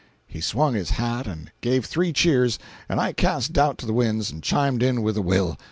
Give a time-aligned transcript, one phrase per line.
[0.25, 2.57] He swung his hat and gave three cheers,
[2.89, 5.59] and I cast doubt to the winds and chimed in with a will.